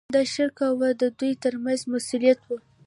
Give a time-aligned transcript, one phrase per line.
[0.15, 2.49] دا ښه کوه د دوی ترمنځ مصلحت و.